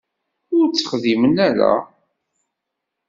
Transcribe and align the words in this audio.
Ur 0.57 0.65
t-texdimen 0.69 1.35
ara. 1.47 1.73